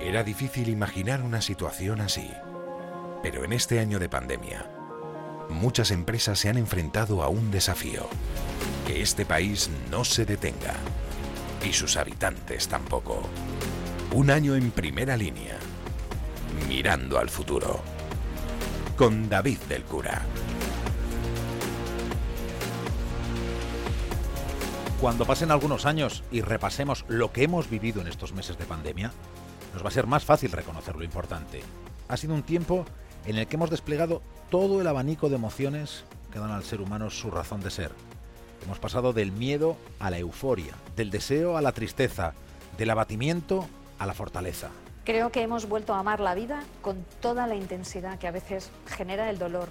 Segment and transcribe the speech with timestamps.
[0.00, 2.30] Era difícil imaginar una situación así,
[3.20, 4.64] pero en este año de pandemia,
[5.50, 8.08] muchas empresas se han enfrentado a un desafío,
[8.86, 10.74] que este país no se detenga.
[11.64, 13.28] Y sus habitantes tampoco.
[14.14, 15.56] Un año en primera línea,
[16.68, 17.82] mirando al futuro,
[18.96, 20.22] con David del Cura.
[25.00, 29.12] Cuando pasen algunos años y repasemos lo que hemos vivido en estos meses de pandemia,
[29.72, 31.62] nos va a ser más fácil reconocer lo importante.
[32.08, 32.84] Ha sido un tiempo
[33.26, 37.10] en el que hemos desplegado todo el abanico de emociones que dan al ser humano
[37.10, 37.92] su razón de ser.
[38.64, 42.34] Hemos pasado del miedo a la euforia, del deseo a la tristeza,
[42.76, 43.68] del abatimiento
[43.98, 44.70] a la fortaleza.
[45.04, 48.70] Creo que hemos vuelto a amar la vida con toda la intensidad que a veces
[48.86, 49.68] genera el dolor.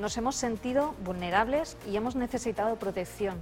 [0.00, 3.38] Nos hemos sentido vulnerables y hemos necesitado protección.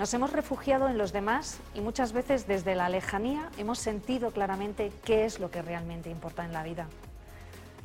[0.00, 4.90] Nos hemos refugiado en los demás y muchas veces desde la lejanía hemos sentido claramente
[5.04, 6.86] qué es lo que realmente importa en la vida.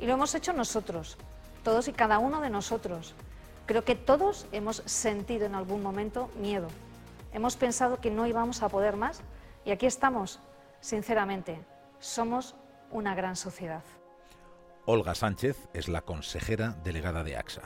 [0.00, 1.18] Y lo hemos hecho nosotros,
[1.62, 3.14] todos y cada uno de nosotros.
[3.66, 6.68] Creo que todos hemos sentido en algún momento miedo.
[7.34, 9.20] Hemos pensado que no íbamos a poder más
[9.66, 10.40] y aquí estamos,
[10.80, 11.60] sinceramente.
[12.00, 12.54] Somos
[12.92, 13.82] una gran sociedad.
[14.86, 17.60] Olga Sánchez es la consejera delegada de AXA.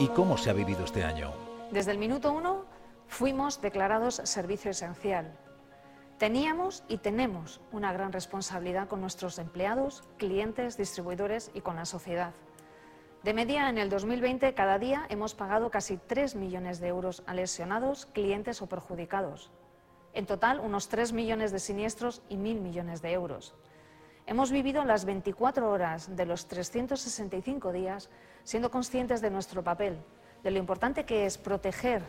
[0.00, 1.32] ¿Y cómo se ha vivido este año?
[1.72, 2.66] Desde el minuto uno
[3.08, 5.36] fuimos declarados servicio esencial.
[6.18, 12.32] Teníamos y tenemos una gran responsabilidad con nuestros empleados, clientes, distribuidores y con la sociedad.
[13.24, 17.34] De media, en el 2020, cada día hemos pagado casi 3 millones de euros a
[17.34, 19.50] lesionados, clientes o perjudicados.
[20.12, 23.56] En total, unos 3 millones de siniestros y 1.000 millones de euros.
[24.28, 28.10] Hemos vivido las 24 horas de los 365 días
[28.44, 29.96] siendo conscientes de nuestro papel,
[30.44, 32.02] de lo importante que es proteger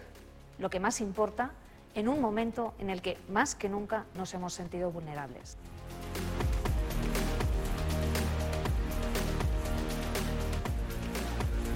[0.57, 1.51] lo que más importa
[1.95, 5.55] en un momento en el que más que nunca nos hemos sentido vulnerables.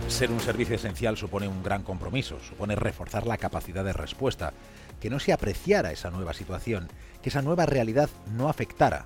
[0.10, 4.52] Ser un servicio esencial supone un gran compromiso, supone reforzar la capacidad de respuesta,
[5.00, 6.90] que no se apreciara esa nueva situación,
[7.22, 9.06] que esa nueva realidad no afectara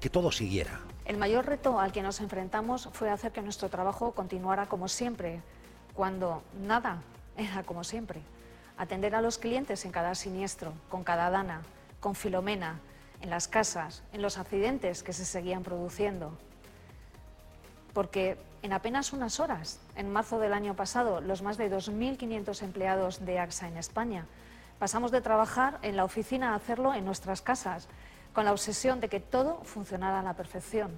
[0.00, 0.80] que todo siguiera.
[1.04, 5.40] El mayor reto al que nos enfrentamos fue hacer que nuestro trabajo continuara como siempre,
[5.94, 7.02] cuando nada
[7.36, 8.20] era como siempre.
[8.76, 11.62] Atender a los clientes en cada siniestro, con cada dana,
[12.00, 12.78] con Filomena,
[13.20, 16.36] en las casas, en los accidentes que se seguían produciendo.
[17.92, 23.24] Porque en apenas unas horas, en marzo del año pasado, los más de 2.500 empleados
[23.24, 24.26] de AXA en España
[24.78, 27.88] pasamos de trabajar en la oficina a hacerlo en nuestras casas
[28.38, 30.92] con la obsesión de que todo funcionara a la perfección,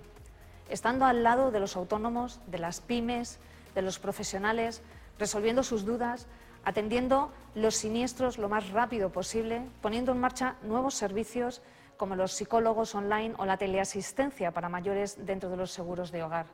[0.68, 3.38] estando al lado de los autónomos, de las pymes,
[3.74, 4.82] de los profesionales,
[5.18, 6.26] resolviendo sus dudas,
[6.66, 11.62] atendiendo los siniestros lo más rápido posible, poniendo en marcha nuevos servicios
[11.96, 16.44] como los psicólogos online o la teleasistencia para mayores dentro de los seguros de hogar.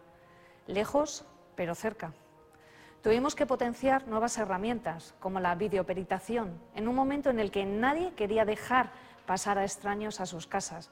[0.68, 1.24] Lejos,
[1.56, 2.12] pero cerca.
[3.02, 8.12] Tuvimos que potenciar nuevas herramientas, como la videoperitación, en un momento en el que nadie
[8.12, 8.92] quería dejar
[9.26, 10.90] pasar a extraños a sus casas.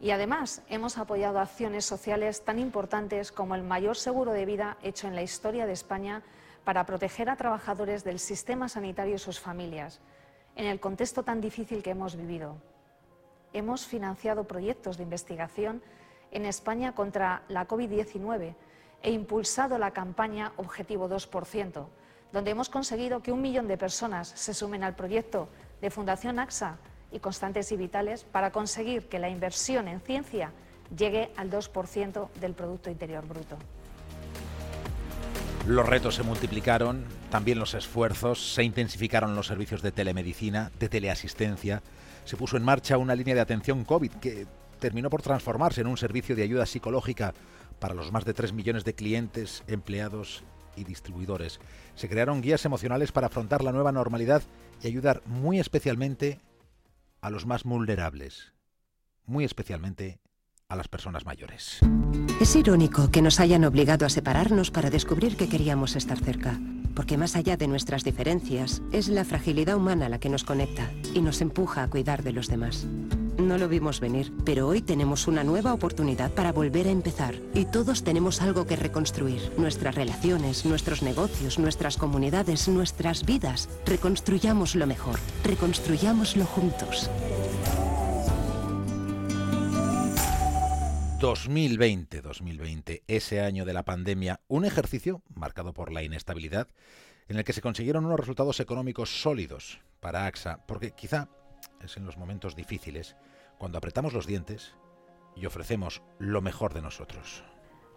[0.00, 5.06] Y además hemos apoyado acciones sociales tan importantes como el mayor seguro de vida hecho
[5.06, 6.22] en la historia de España
[6.64, 10.00] para proteger a trabajadores del sistema sanitario y sus familias,
[10.56, 12.56] en el contexto tan difícil que hemos vivido.
[13.52, 15.82] Hemos financiado proyectos de investigación
[16.30, 18.54] en España contra la COVID-19
[19.02, 21.86] e impulsado la campaña Objetivo 2%,
[22.32, 25.48] donde hemos conseguido que un millón de personas se sumen al proyecto
[25.80, 26.78] de Fundación AXA
[27.12, 30.52] y constantes y vitales para conseguir que la inversión en ciencia
[30.96, 33.56] llegue al 2% del Producto Interior Bruto.
[35.66, 41.82] Los retos se multiplicaron, también los esfuerzos, se intensificaron los servicios de telemedicina, de teleasistencia,
[42.24, 44.46] se puso en marcha una línea de atención COVID que
[44.80, 47.32] terminó por transformarse en un servicio de ayuda psicológica
[47.78, 50.42] para los más de 3 millones de clientes, empleados
[50.76, 51.60] y distribuidores.
[51.94, 54.42] Se crearon guías emocionales para afrontar la nueva normalidad
[54.82, 56.40] y ayudar muy especialmente
[57.22, 58.52] a los más vulnerables,
[59.24, 60.20] muy especialmente
[60.68, 61.78] a las personas mayores.
[62.40, 66.60] Es irónico que nos hayan obligado a separarnos para descubrir que queríamos estar cerca,
[66.94, 71.20] porque más allá de nuestras diferencias, es la fragilidad humana la que nos conecta y
[71.20, 72.86] nos empuja a cuidar de los demás.
[73.38, 77.64] No lo vimos venir, pero hoy tenemos una nueva oportunidad para volver a empezar y
[77.64, 79.40] todos tenemos algo que reconstruir.
[79.56, 83.68] Nuestras relaciones, nuestros negocios, nuestras comunidades, nuestras vidas.
[83.86, 87.10] Reconstruyamos lo mejor, reconstruyámoslo juntos.
[91.20, 96.68] 2020, 2020, ese año de la pandemia, un ejercicio marcado por la inestabilidad
[97.28, 101.28] en el que se consiguieron unos resultados económicos sólidos para AXA, porque quizá
[101.80, 103.16] es en los momentos difíciles,
[103.58, 104.74] cuando apretamos los dientes
[105.34, 107.44] y ofrecemos lo mejor de nosotros.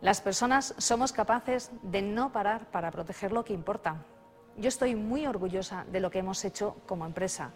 [0.01, 4.03] Las personas somos capaces de no parar para proteger lo que importa.
[4.57, 7.51] Yo estoy muy orgullosa de lo que hemos hecho como empresa,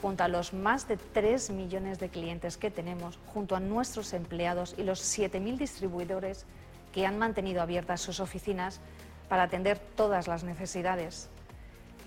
[0.00, 4.74] junto a los más de 3 millones de clientes que tenemos, junto a nuestros empleados
[4.76, 6.46] y los 7.000 distribuidores
[6.92, 8.80] que han mantenido abiertas sus oficinas
[9.28, 11.30] para atender todas las necesidades.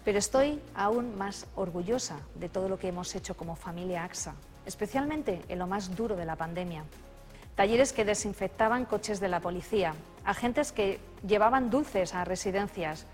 [0.07, 5.41] Pero estoy aún más orgullosa de todo lo que hemos hecho como familia AXA, especialmente
[5.49, 6.85] en lo más duro de la pandemia
[7.55, 13.05] talleres que desinfectaban coches de la policía, agentes que llevaban dulces a residencias,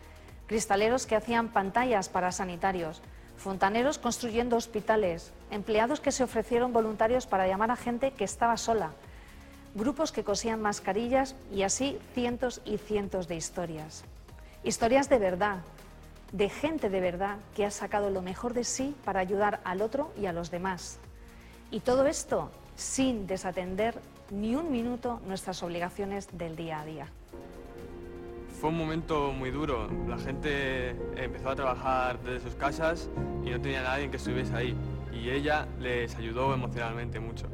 [0.45, 3.01] cristaleros que hacían pantallas para sanitarios,
[3.38, 8.92] fontaneros construyendo hospitales, empleados que se ofrecieron voluntarios para llamar a gente que estaba sola,
[9.74, 14.04] grupos que cosían mascarillas y así cientos y cientos de historias.
[14.63, 15.57] Historias de verdad,
[16.33, 20.12] de gente de verdad que ha sacado lo mejor de sí para ayudar al otro
[20.19, 21.00] y a los demás.
[21.71, 23.95] Y todo esto sin desatender
[24.31, 27.07] ni un minuto nuestras obligaciones del día a día.
[28.59, 29.88] Fue un momento muy duro.
[30.07, 33.09] La gente empezó a trabajar desde sus casas
[33.45, 34.75] y no tenía nadie que estuviese ahí.
[35.13, 37.45] Y ella les ayudó emocionalmente mucho.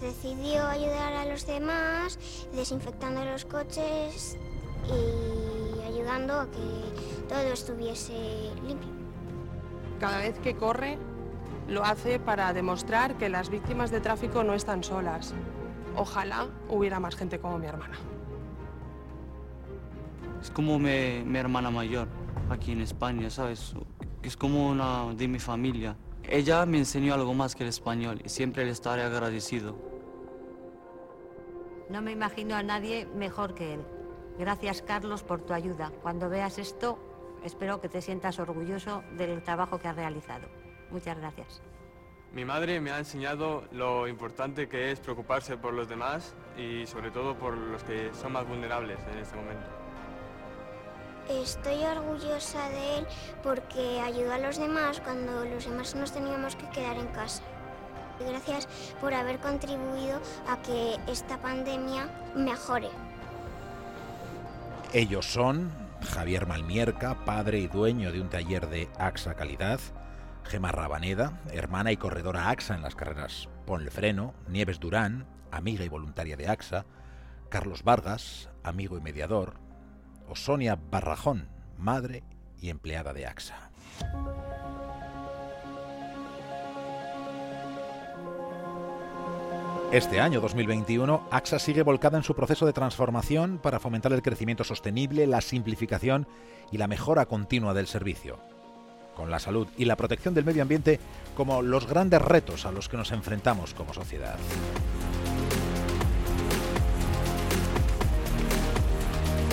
[0.00, 2.18] Decidió ayudar a los demás,
[2.52, 4.36] desinfectando los coches
[4.88, 8.90] y ayudando a que todo estuviese limpio.
[10.00, 10.98] Cada vez que corre,
[11.68, 15.34] lo hace para demostrar que las víctimas de tráfico no están solas,
[15.96, 17.96] ojalá hubiera más gente como mi hermana.
[20.40, 22.08] Es como mi, mi hermana mayor
[22.50, 23.74] aquí en España, ¿sabes?
[24.22, 25.96] Es como una de mi familia.
[26.28, 29.76] Ella me enseñó algo más que el español y siempre le estaré agradecido.
[31.88, 33.80] No me imagino a nadie mejor que él.
[34.38, 35.92] Gracias, Carlos, por tu ayuda.
[36.02, 36.98] Cuando veas esto,
[37.46, 40.48] espero que te sientas orgulloso del trabajo que has realizado.
[40.90, 41.62] Muchas gracias.
[42.32, 47.10] Mi madre me ha enseñado lo importante que es preocuparse por los demás y sobre
[47.10, 49.66] todo por los que son más vulnerables en este momento.
[51.30, 53.06] Estoy orgullosa de él
[53.42, 57.42] porque ayudó a los demás cuando los demás nos teníamos que quedar en casa.
[58.20, 58.68] Gracias
[59.00, 62.90] por haber contribuido a que esta pandemia mejore.
[64.92, 69.80] Ellos son Javier Malmierca, padre y dueño de un taller de AXA Calidad,
[70.44, 75.88] Gemma Rabaneda, hermana y corredora AXA en las carreras Ponle Freno, Nieves Durán, amiga y
[75.88, 76.86] voluntaria de AXA,
[77.48, 79.54] Carlos Vargas, amigo y mediador,
[80.28, 82.22] o Sonia Barrajón, madre
[82.58, 83.70] y empleada de AXA.
[89.92, 94.64] Este año 2021, AXA sigue volcada en su proceso de transformación para fomentar el crecimiento
[94.64, 96.26] sostenible, la simplificación
[96.72, 98.38] y la mejora continua del servicio
[99.14, 101.00] con la salud y la protección del medio ambiente
[101.34, 104.36] como los grandes retos a los que nos enfrentamos como sociedad.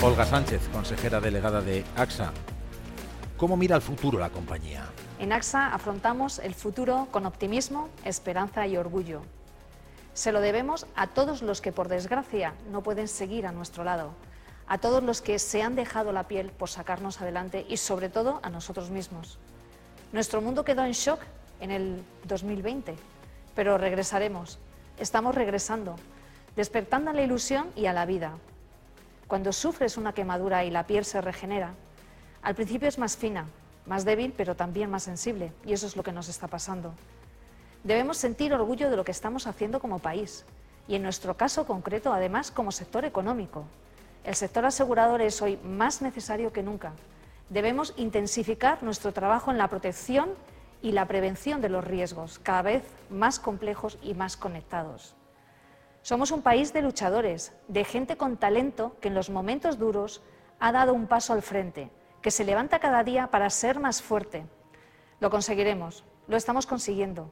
[0.02, 2.34] Olga Sánchez, consejera delegada de AXA.
[3.38, 4.84] ¿Cómo mira el futuro la compañía?
[5.20, 9.22] En AXA afrontamos el futuro con optimismo, esperanza y orgullo.
[10.14, 14.14] Se lo debemos a todos los que, por desgracia, no pueden seguir a nuestro lado,
[14.68, 18.40] a todos los que se han dejado la piel por sacarnos adelante y, sobre todo,
[18.44, 19.40] a nosotros mismos.
[20.12, 21.20] Nuestro mundo quedó en shock
[21.60, 22.96] en el 2020,
[23.56, 24.60] pero regresaremos.
[25.00, 25.96] Estamos regresando,
[26.56, 28.34] despertando a la ilusión y a la vida.
[29.28, 31.74] Cuando sufres una quemadura y la piel se regenera,
[32.44, 33.48] al principio es más fina,
[33.88, 36.94] más débil, pero también más sensible, y eso es lo que nos está pasando.
[37.84, 40.46] Debemos sentir orgullo de lo que estamos haciendo como país,
[40.88, 43.66] y en nuestro caso concreto, además, como sector económico.
[44.24, 46.94] El sector asegurador es hoy más necesario que nunca,
[47.50, 50.32] Debemos intensificar nuestro trabajo en la protección
[50.82, 55.16] y la prevención de los riesgos, cada vez más complejos y más conectados.
[56.02, 60.22] Somos un país de luchadores, de gente con talento que en los momentos duros
[60.60, 64.46] ha dado un paso al frente, que se levanta cada día para ser más fuerte.
[65.20, 67.30] Lo conseguiremos, lo estamos consiguiendo.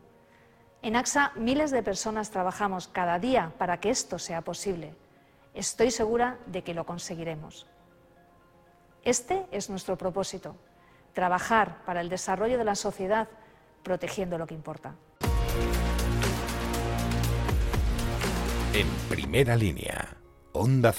[0.84, 4.96] En AXA miles de personas trabajamos cada día para que esto sea posible.
[5.54, 7.68] Estoy segura de que lo conseguiremos.
[9.04, 10.56] Este es nuestro propósito,
[11.14, 13.28] trabajar para el desarrollo de la sociedad
[13.84, 14.96] protegiendo lo que importa.
[18.74, 20.18] En primera línea,
[20.54, 20.90] Onda